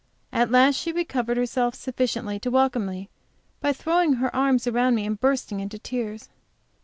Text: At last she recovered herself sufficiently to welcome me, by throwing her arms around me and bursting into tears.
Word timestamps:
At 0.33 0.49
last 0.49 0.77
she 0.77 0.91
recovered 0.91 1.37
herself 1.37 1.75
sufficiently 1.75 2.39
to 2.39 2.49
welcome 2.49 2.87
me, 2.87 3.07
by 3.59 3.71
throwing 3.71 4.13
her 4.13 4.35
arms 4.35 4.65
around 4.65 4.95
me 4.95 5.05
and 5.05 5.19
bursting 5.19 5.59
into 5.59 5.77
tears. 5.77 6.27